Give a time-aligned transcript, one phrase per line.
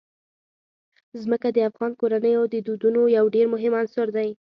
[1.21, 4.29] ځمکه د افغان کورنیو د دودونو یو ډېر مهم عنصر دی.